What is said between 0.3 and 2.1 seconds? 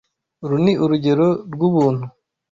Uru ni urugero rwubuntu.